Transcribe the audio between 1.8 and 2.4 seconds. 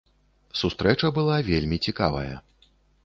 цікавая.